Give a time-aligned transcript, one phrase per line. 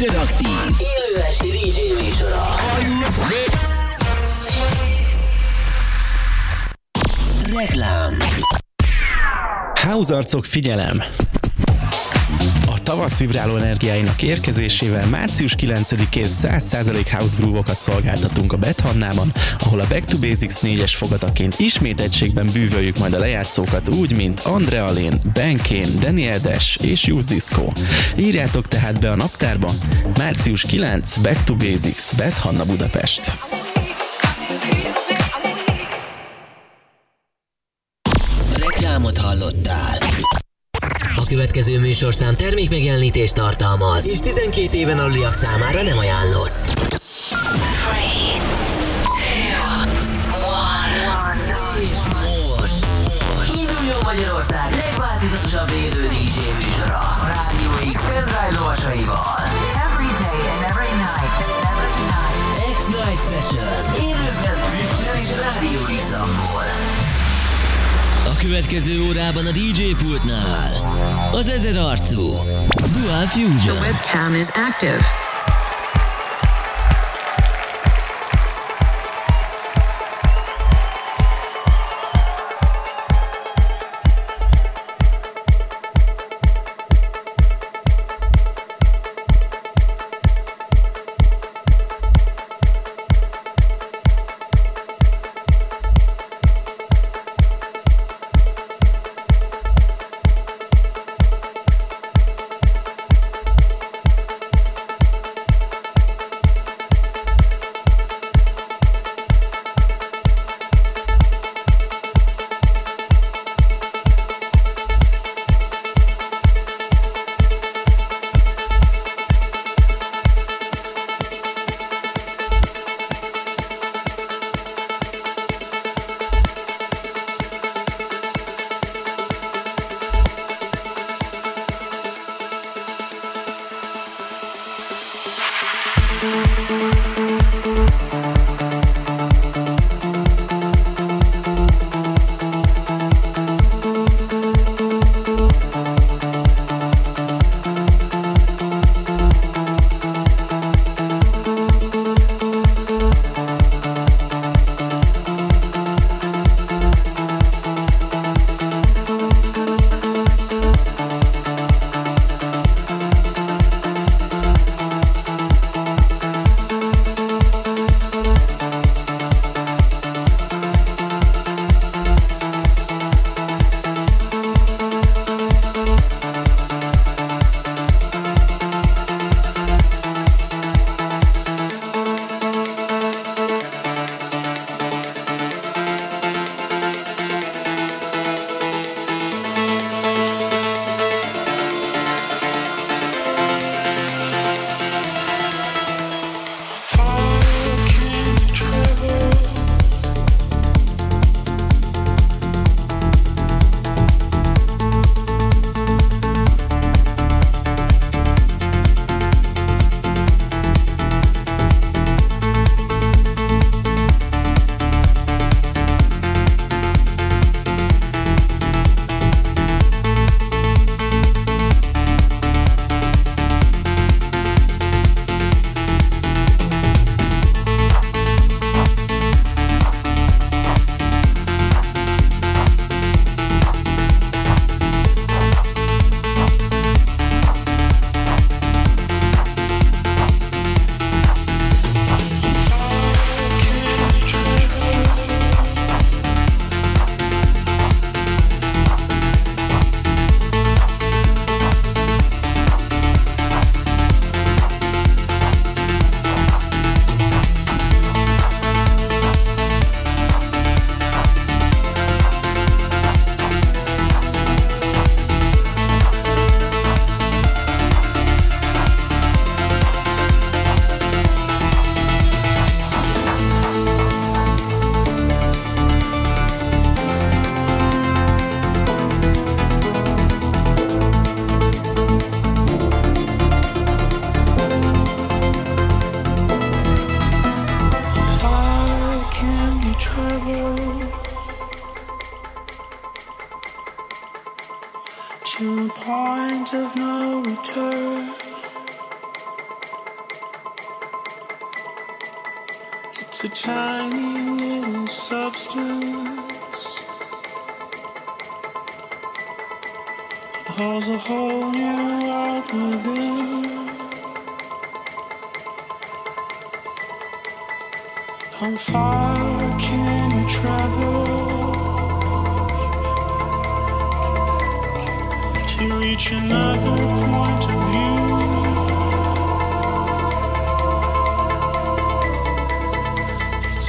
[0.00, 0.48] interaktív,
[0.78, 2.44] élő esti DJ műsora.
[7.56, 8.12] Reklám
[9.82, 11.02] House arcok figyelem!
[12.88, 20.04] Tavasz vibráló energiáinak érkezésével március 9-én 100% House Groove-okat szolgáltatunk a Bethannában, ahol a Back
[20.04, 25.88] to Basics 4-es fogataként ismét egységben bűvöljük majd a lejátszókat úgy, mint Andrea Lane, Benkén,
[26.00, 27.72] Daniel Dash és Use Disco.
[28.16, 29.72] Írjátok tehát be a naptárba,
[30.18, 33.22] március 9, Back to Basics, Bethanna Budapest.
[41.28, 46.76] Következő műsorszám termék megjelenítést tartalmaz, és 12 éven aluliak számára nem ajánlott.
[51.80, 52.84] És most
[53.56, 59.37] induljon Magyarország legváltozatosabb élő DJ műsora a Rádió X pendrive lovasaival.
[68.38, 72.32] Következő órában a DJ pultnál az ezer arcú
[72.92, 73.76] Dual Fusion.
[73.76, 75.27] Webcam is active.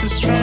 [0.03, 0.38] is strange.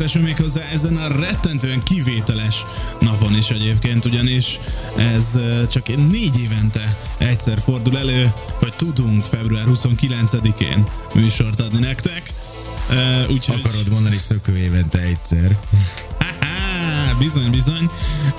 [0.00, 2.64] Pörög az X-Night Session még hozzá ezen a rettentően kivételes
[3.00, 4.58] napon is egyébként, ugyanis
[4.96, 5.38] ez
[5.68, 12.22] csak négy évente egyszer fordul elő, hogy tudunk február 29-én műsort adni nektek.
[12.90, 13.60] Ö, Úgyhogy...
[13.64, 15.58] Akarod mondani szökő évente egyszer.
[16.18, 17.90] Haha, bizony, bizony.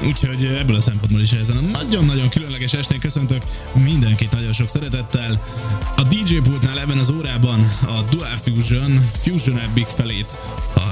[0.06, 3.42] Úgyhogy ebből a szempontból is ezen a nagyon-nagyon különleges estén köszöntök
[3.74, 5.42] mindenkit nagyon sok szeretettel.
[5.96, 10.38] A DJ pultnál ebben az órában a Dual Fusion, Fusion Epic felét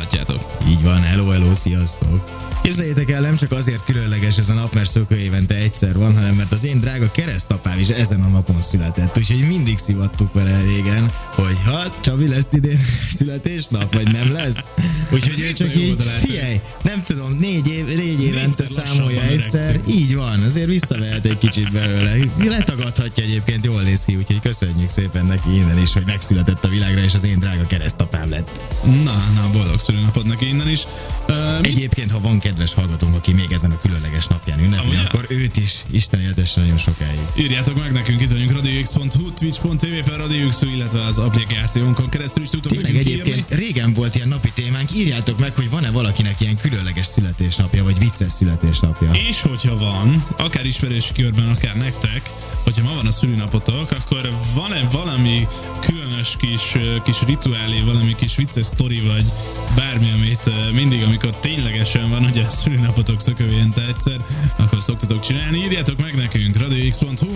[0.10, 0.68] hallhatjátok.
[0.68, 2.49] Így van, hello, hello, sziasztok!
[2.70, 6.36] Képzeljétek el, nem csak azért különleges ez a nap, mert szökő évente egyszer van, hanem
[6.36, 9.18] mert az én drága keresztapám is ezen a napon született.
[9.18, 12.80] Úgyhogy mindig szivattuk vele régen, hogy hát Csabi lesz idén
[13.18, 14.72] születésnap, vagy nem lesz.
[15.14, 19.80] Úgyhogy ő csak így, figyelj, nem tudom, négy, év, négy évente számolja egyszer.
[19.88, 22.16] Így van, azért visszavehet egy kicsit belőle.
[22.38, 27.02] Letagadhatja egyébként, jól néz ki, úgyhogy köszönjük szépen neki innen is, hogy megszületett a világra,
[27.02, 28.60] és az én drága keresztapám lett.
[28.84, 30.84] Na, na, boldog szülőnapod neki innen is.
[31.28, 35.26] Uh, Egyébként, ha van kedves hallgatónk, aki még ezen a különleges napján ünnepli, Amúgy- akkor
[35.30, 37.20] őt is Isten éltesse nagyon sokáig.
[37.38, 42.72] Írjátok meg nekünk, itt vagyunk radiox.hu, twitch.tv per radiox, illetve az applikációnkon keresztül is tudtok
[42.72, 47.84] Tényleg egyébként régen volt ilyen napi témánk, írjátok meg, hogy van-e valakinek ilyen különleges születésnapja,
[47.84, 49.12] vagy vicces születésnapja.
[49.12, 52.30] És hogyha van, akár ismerősi körben, akár nektek,
[52.64, 55.48] hogyha ma van a szülinapotok, akkor van-e valami
[55.80, 59.30] különös kis, kis rituálé, valami kis vicces sztori, vagy
[59.76, 64.26] bármi, amit mindig, amikor ténylegesen van, hogy a szülinapotok szökőjente egyszer,
[64.58, 65.58] akkor szoktatok csinálni.
[65.58, 67.28] Írjátok meg nekünk, radiox.hu,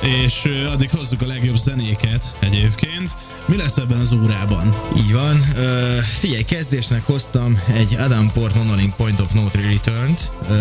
[0.00, 3.14] és addig hozzuk a legjobb zenéket egyébként.
[3.46, 4.74] Mi lesz ebben az órában?
[4.96, 5.42] Így van.
[5.56, 10.32] Ö, figyelj, kezdésnek hoztam egy Adam Port Monolink Point of No Return-t.
[10.48, 10.54] Ö,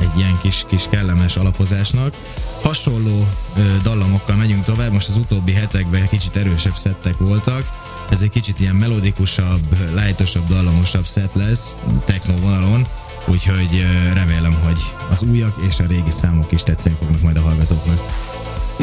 [0.00, 2.14] egy ilyen kis, kis kellemes alapozásnak.
[2.62, 7.89] Hasonló ö, dallamokkal megyünk tovább, most az utóbbi hetekben kicsit erősebb szettek voltak.
[8.10, 12.86] Ez egy kicsit ilyen melodikusabb, lightosabb, dallamosabb szett lesz, techno vonalon,
[13.26, 18.28] úgyhogy remélem, hogy az újak és a régi számok is tetszeni fognak majd a hallgatóknak.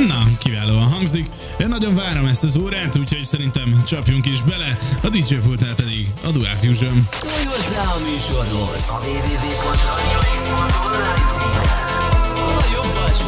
[0.06, 1.30] Na, kiválóan hangzik.
[1.60, 4.78] Én nagyon várom ezt az órát, úgyhogy szerintem csapjunk is bele.
[5.04, 7.08] A DJ pultnál pedig a Dual Fusion.
[7.12, 11.66] Szólj hozzá a műsorhoz a www.radiox.online címen.
[12.58, 13.28] A jobb alsó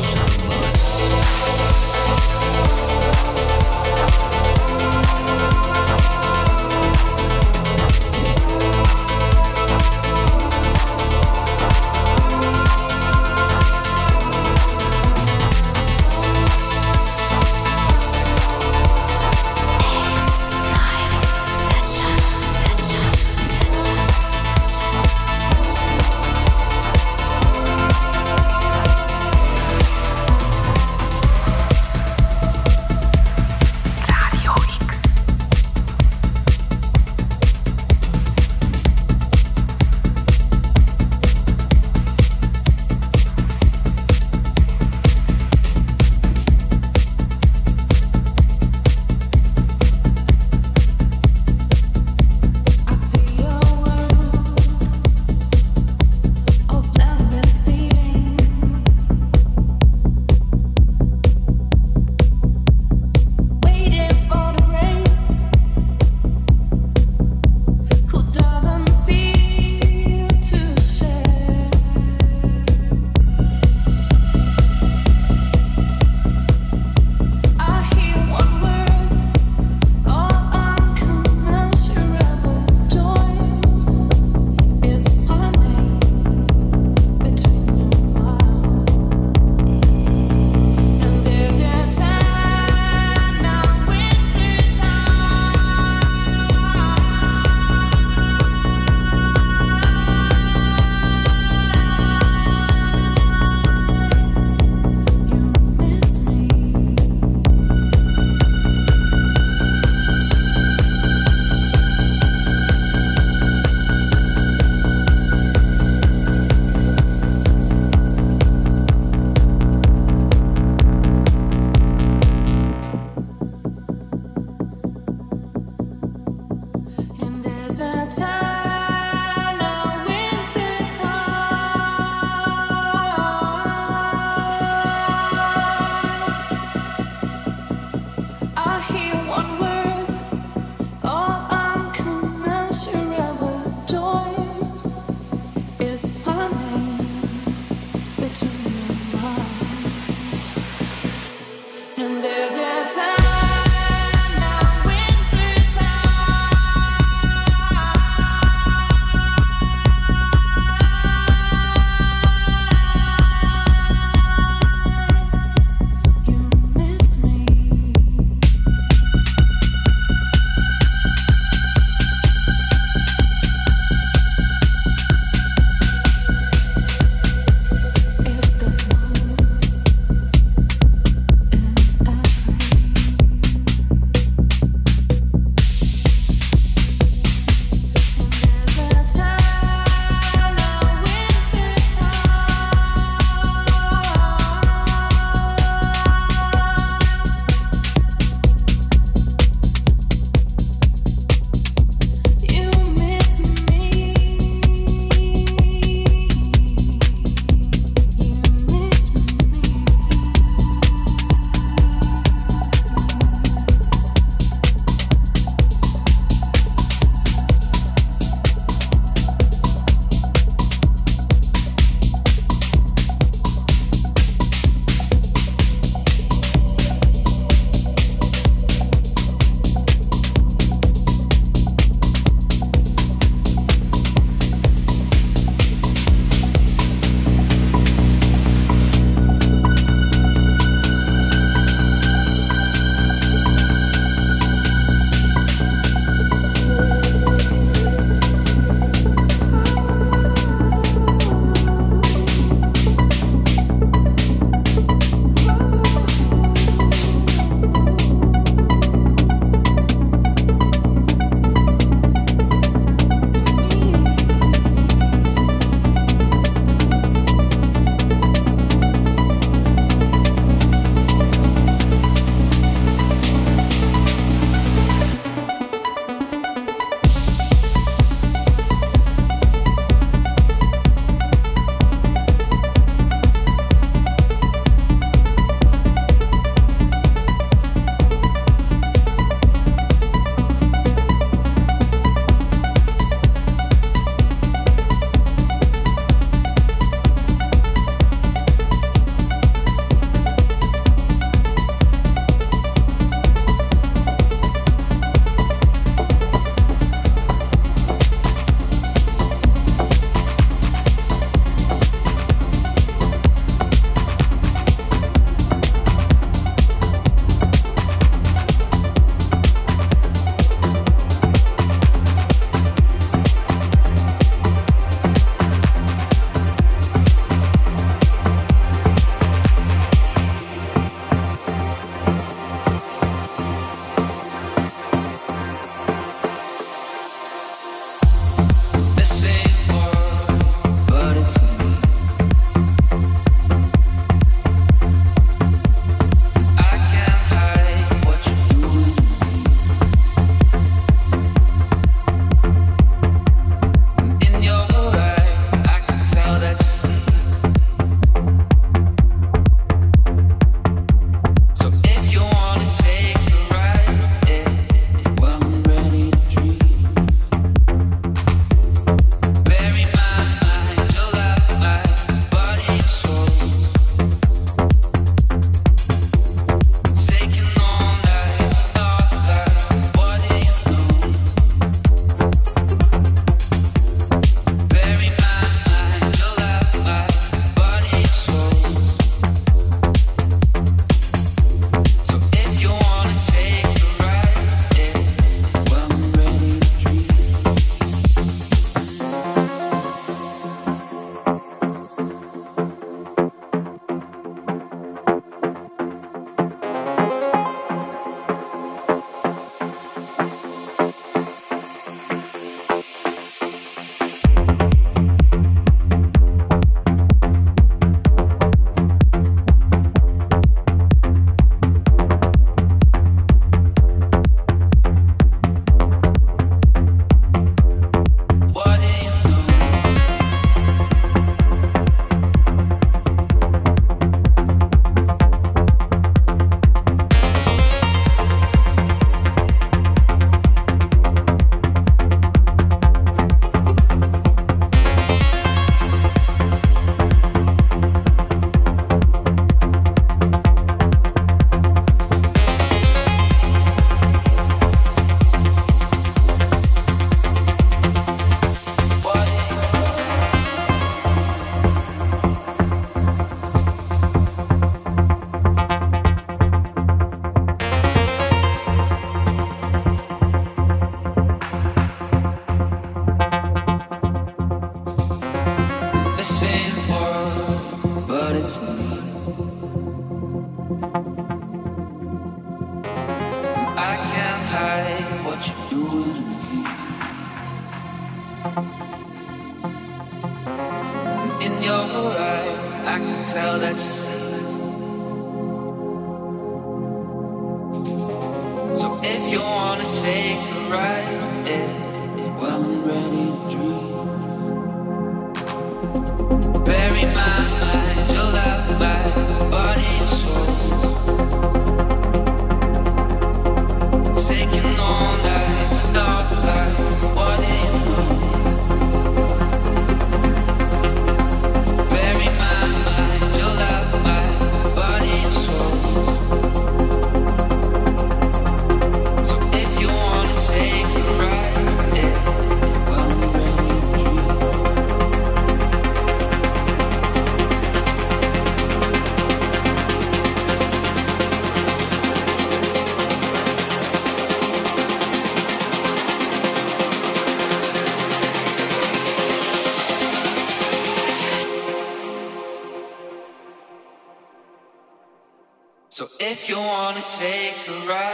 [556.89, 558.08] Wanna take a ride.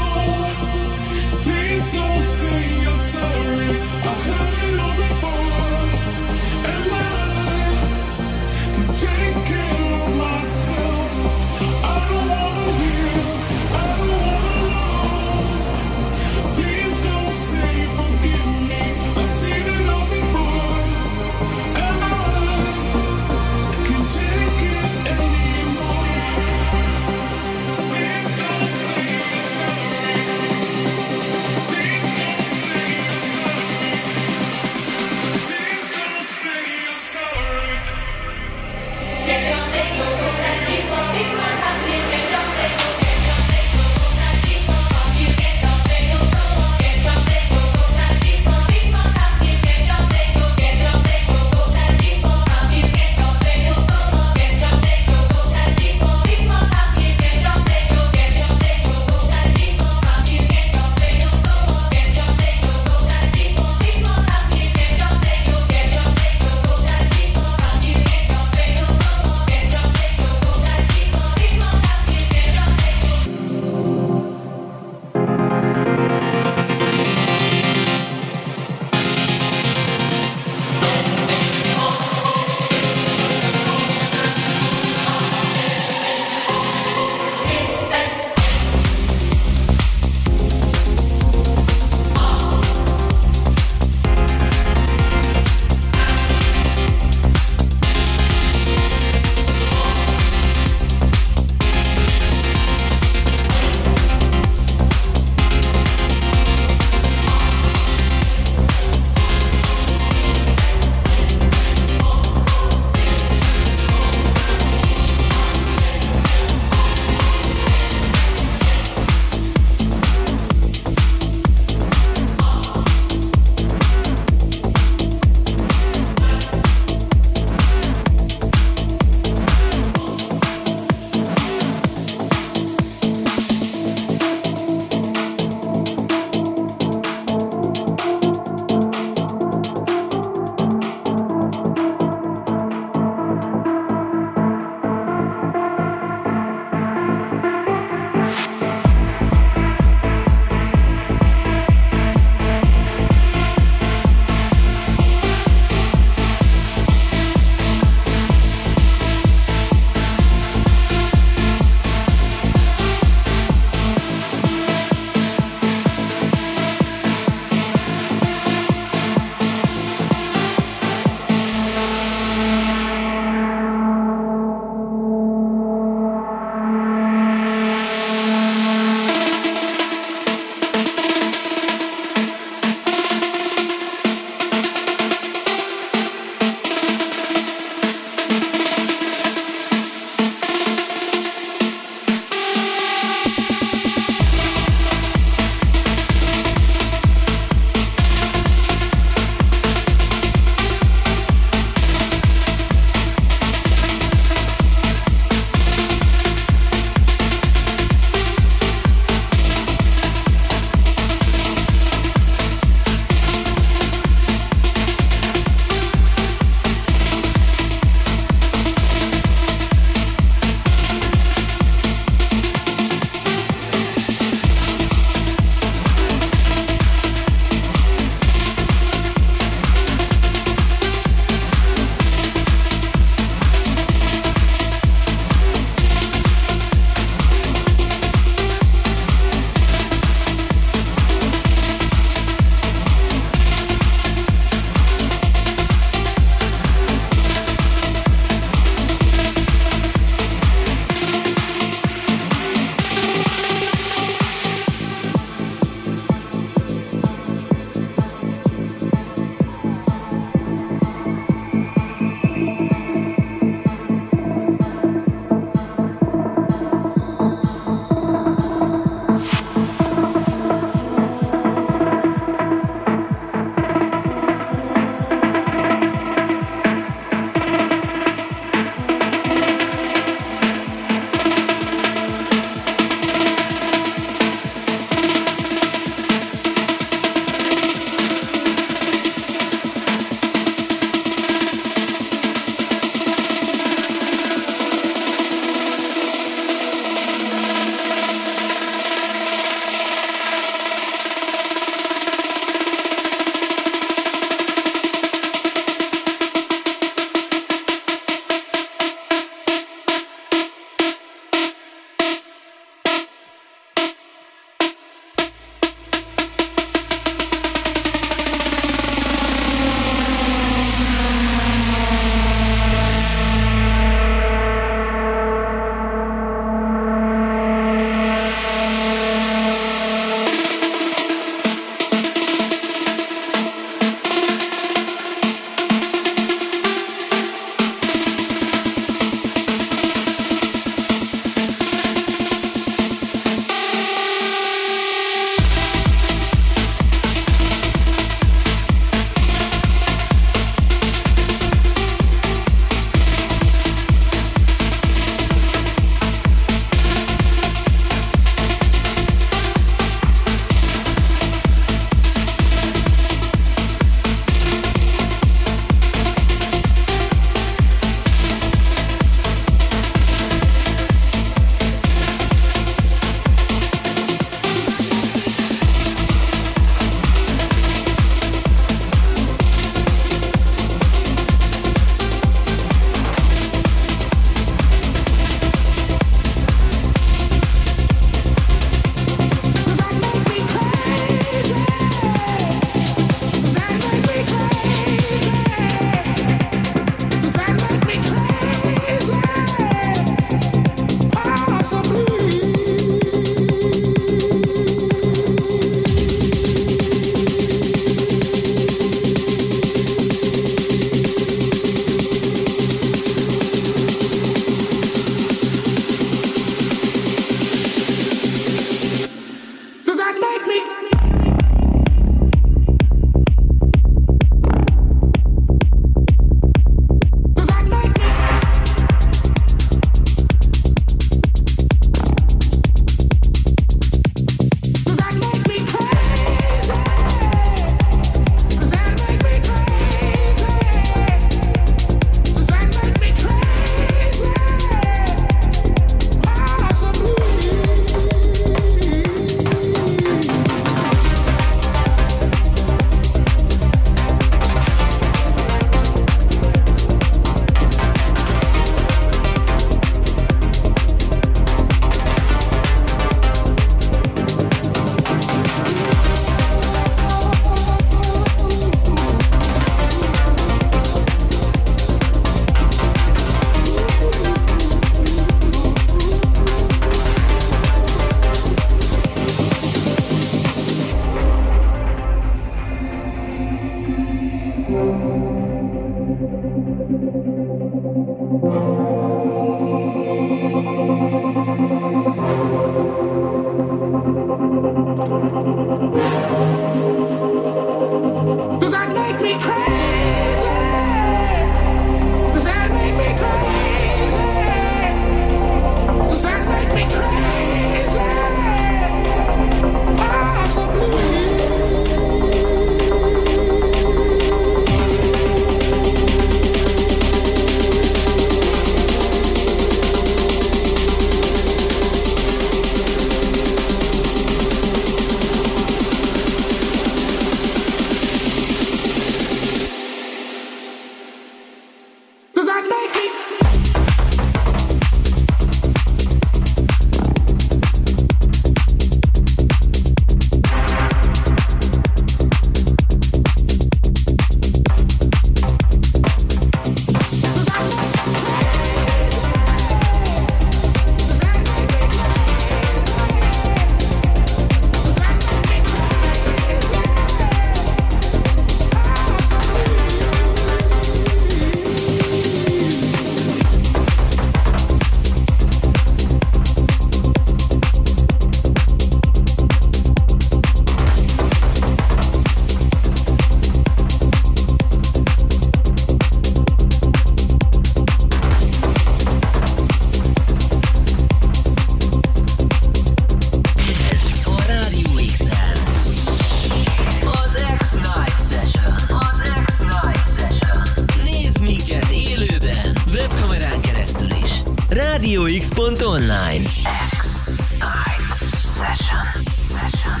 [599.48, 600.00] Session.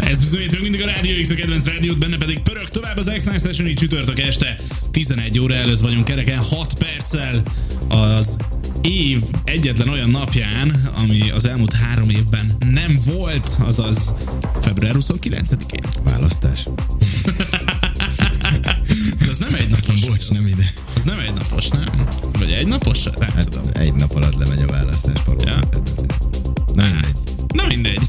[0.00, 3.40] Ez bizonyítunk mindig a Rádió X a kedvenc rádiót, benne pedig pörög tovább az X-Night
[3.42, 4.56] Session így csütörtök este.
[4.90, 7.42] 11 óra előtt vagyunk kereken 6 perccel
[7.88, 8.36] az
[8.80, 14.12] év egyetlen olyan napján, ami az elmúlt három évben nem volt, azaz
[14.60, 15.82] február 29-én.
[16.04, 16.64] Választás.
[19.18, 20.00] De az nem egy napos.
[20.00, 20.89] Bocs, nem ide.
[21.00, 22.06] Az nem egy napos, nem?
[22.38, 23.02] Vagy egy napos?
[23.02, 23.70] Nem Hát tudom.
[23.72, 25.44] egy nap alatt lemegy a választás palóba.
[25.46, 25.58] Ja.
[26.74, 27.14] Na mindegy.
[27.54, 28.08] Na mindegy.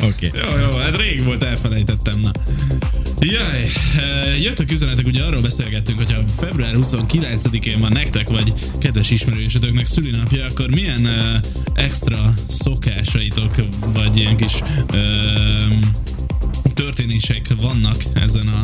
[0.00, 0.26] Oké.
[0.26, 0.40] Okay.
[0.42, 2.30] Jó, jó, hát rég volt, elfelejtettem, na.
[3.20, 9.86] Jaj, eh, jöttek üzenetek, ugye arról beszélgettünk, hogyha február 29-én van nektek, vagy kedves ismerősötöknek
[9.86, 11.34] szülinapja, akkor milyen uh,
[11.74, 13.54] extra szokásaitok,
[13.92, 14.60] vagy ilyen kis
[14.92, 15.74] uh,
[16.74, 18.60] történések vannak ezen a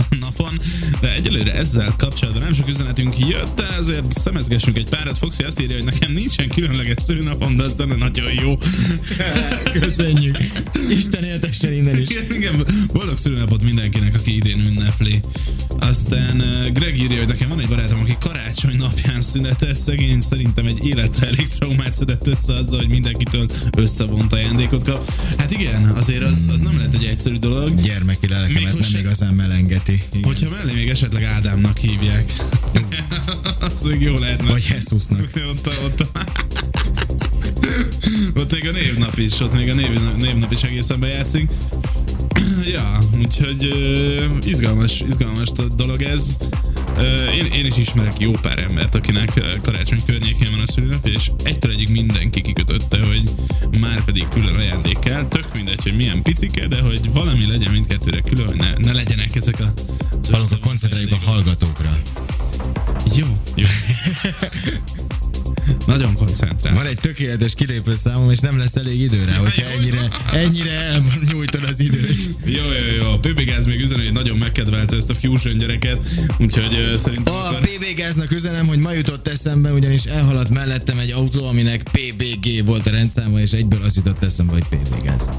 [0.49, 0.67] napon,
[1.01, 5.19] de egyelőre ezzel kapcsolatban nem sok üzenetünk jött, de azért szemezgessünk egy párat.
[5.19, 8.59] Foxy azt írja, hogy nekem nincsen különleges szülinapom, de az zene nagyon jó.
[9.81, 10.39] Köszönjük.
[10.91, 12.09] Isten éltessen innen is.
[12.11, 15.21] Igen, igen, boldog szülőnapot mindenkinek, aki idén ünnepli.
[15.79, 20.67] Aztán uh, Greg írja, hogy nekem van egy barátom, aki karácsony napján szünetelt, szegény szerintem
[20.67, 23.47] egy életre elég traumát szedett össze azzal, hogy mindenkitől
[23.77, 25.13] összevont ajándékot kap.
[25.39, 27.81] Hát igen, azért az, az nem lehet egy egyszerű dolog.
[27.83, 30.03] Gyermeki lelkemet Méghozzá- nem igazán melengeti.
[30.13, 30.29] Igen.
[30.39, 32.33] Hogyha mellé még esetleg Ádámnak hívják.
[33.73, 34.51] az még jó lehetne.
[34.51, 35.31] Vagy Jesusnak.
[35.53, 36.23] ott, a- ott, a-
[38.41, 41.51] ott még a névnap is, ott még a név, névnap is egészen bejátszik.
[42.75, 46.37] ja, úgyhogy uh, izgalmas, izgalmas a dolog ez.
[46.97, 51.31] Uh, én, én is ismerek jó pár embert, akinek karácsony környékén van a szülinapja, és
[51.43, 53.23] egytől egyik mindenki kikötötte, hogy
[53.81, 55.25] már pedig külön ajándék kell.
[55.29, 59.37] Tök mindegy, hogy milyen picike, de hogy valami legyen mindkettőre külön, hogy ne, ne legyenek
[59.37, 59.73] ezek a
[60.23, 61.99] Hallunk, összevont koncentráljuk a hallgatókra.
[63.17, 63.67] Jó, jó.
[65.87, 66.75] Nagyon koncentrál.
[66.75, 70.73] Van egy tökéletes kilépő számom, és nem lesz elég idő rá, hogyha jó, ennyire, ennyire
[70.73, 72.17] elnyújtod az időt.
[72.45, 73.13] Jó, jó, jó.
[73.13, 76.09] A PB Gáz még üzenő, hogy nagyon megkedvelte ezt a Fusion gyereket,
[76.39, 77.61] úgyhogy uh, szerintem A akkor...
[77.61, 82.87] PB Gáznak üzenem, hogy ma jutott eszembe, ugyanis elhaladt mellettem egy autó, aminek PBG volt
[82.87, 85.33] a rendszáma, és egyből az jutott eszembe, hogy PB Gáz.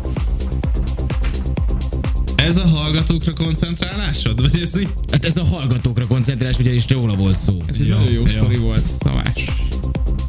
[2.45, 4.41] Ez a hallgatókra koncentrálásod?
[4.41, 4.87] Vagy ez így?
[5.11, 7.61] Hát ez a hallgatókra koncentrálás, ugyanis róla volt szó.
[7.67, 8.25] Ez egy Jó, nagyon jó, jó.
[8.25, 9.45] sztori volt, Tamás.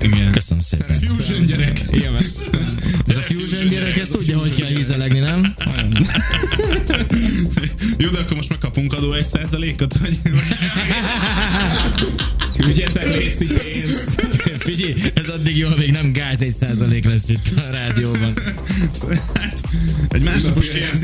[0.00, 0.32] Igen.
[0.32, 0.98] Köszönöm szépen.
[0.98, 1.80] Fusion gyerek.
[1.92, 2.78] Élveztem.
[3.06, 5.54] Ez a Fusion gyerek, ezt tudja, hogy kell hízelegni, nem?
[7.98, 10.18] Jó, de akkor most megkapunk adó egy százalékot, vagy...
[12.61, 14.26] Küldjetek létszi pénzt.
[14.58, 18.32] Figyelj, ez addig jó, még nem gáz egy százalék lesz itt a rádióban.
[19.34, 19.61] Hát,
[20.08, 21.02] egy másnapos KFC,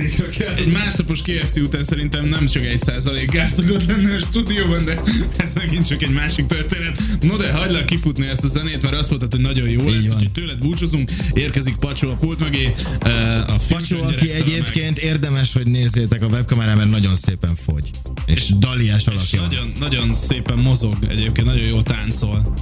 [0.59, 5.01] egy másnapos KFC után szerintem nem csak egy százalék gáz szokott lenni a stúdióban, de
[5.37, 7.03] ez megint csak egy másik történet.
[7.21, 10.13] No de hagylak kifutni ezt a zenét, mert azt mondtad, hogy nagyon jó lesz, van.
[10.17, 12.73] úgyhogy tőled búcsúzunk, érkezik Pacsó a pult mögé.
[13.01, 17.91] eh, A Pacsó, aki egyébként érdemes, hogy nézzétek a webkamerán, mert nagyon szépen fogy.
[18.27, 19.41] És daliás meg- és alakja.
[19.41, 19.49] van.
[19.49, 22.53] nagyon, nagyon szépen mozog egyébként, nagyon jól táncol.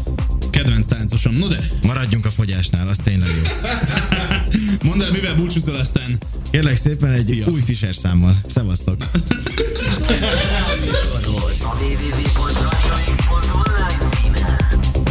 [0.51, 1.35] Kedvenc táncosom.
[1.35, 3.68] No de, Maradjunk a fogyásnál, az tényleg jó.
[4.89, 6.18] mondd el, mivel búcsúzol aztán.
[6.51, 7.47] Kérlek szépen egy Szia.
[7.47, 8.37] új Fischer számmal.
[8.47, 9.07] Szevasztok!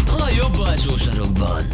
[0.05, 1.65] A jobb alsó sarokban.